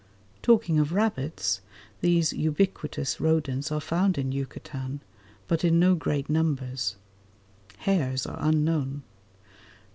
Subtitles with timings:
[0.41, 1.61] Talking of rabbits,
[1.99, 4.99] these ubiquitous rodents are found in Yucatan,
[5.47, 6.95] but in no great numbers.
[7.77, 9.03] Hares are unknown.